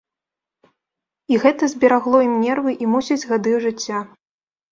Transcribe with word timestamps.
І 1.33 1.39
гэта 1.43 1.63
зберагло 1.73 2.17
ім 2.29 2.33
нервы 2.45 2.71
і, 2.85 2.89
мусіць, 2.93 3.21
гады 3.33 3.51
жыцця. 3.67 3.97